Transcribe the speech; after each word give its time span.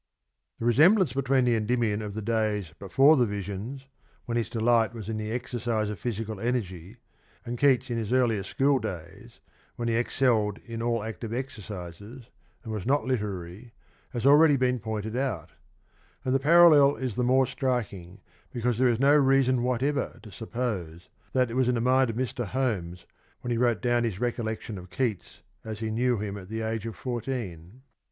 The 0.57 0.65
resemblance 0.65 1.13
between 1.13 1.45
the 1.45 1.55
Endymion 1.55 2.01
of 2.01 2.15
the 2.15 2.23
days 2.23 2.73
before 2.79 3.15
the 3.17 3.27
visions, 3.27 3.85
when 4.25 4.35
his 4.35 4.49
delight 4.49 4.95
was 4.95 5.07
in 5.09 5.17
the 5.17 5.29
exercise 5.29 5.89
of 5.91 5.99
physical 5.99 6.39
energy, 6.39 6.97
and 7.45 7.55
Keats 7.55 7.91
in 7.91 7.97
his 7.99 8.11
earlier 8.11 8.41
schooldays 8.41 9.41
when 9.75 9.87
he 9.87 9.93
excelled 9.95 10.57
in 10.65 10.81
all 10.81 11.03
active 11.03 11.31
exercises, 11.31 12.31
and 12.63 12.73
was 12.73 12.83
not 12.87 13.05
literary, 13.05 13.73
has 14.09 14.25
already 14.25 14.55
been 14.57 14.79
pointed 14.79 15.15
out;^ 15.15 15.49
and 16.25 16.33
the 16.33 16.39
parallel 16.39 16.95
is 16.95 17.13
the 17.15 17.23
more 17.23 17.45
striking 17.45 18.21
because 18.51 18.79
there 18.79 18.89
is 18.89 18.99
no 18.99 19.15
reason 19.15 19.61
whatever 19.61 20.17
to 20.23 20.31
suppose 20.31 21.09
that 21.33 21.51
it 21.51 21.55
was 21.55 21.67
in 21.67 21.75
the 21.75 21.79
mind 21.79 22.09
of 22.09 22.15
Mr. 22.15 22.43
Holmes 22.47 23.05
when 23.41 23.51
he 23.51 23.57
wrote 23.59 23.83
down 23.83 24.03
his 24.03 24.19
recollections 24.19 24.79
of 24.79 24.89
Keats 24.89 25.43
as 25.63 25.79
he 25.79 25.91
knew 25.91 26.17
him 26.17 26.37
at 26.39 26.49
the 26.49 26.61
age 26.61 26.87
of 26.87 26.95
fourteen. 26.95 27.83